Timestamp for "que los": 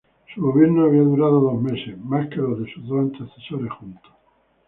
2.29-2.59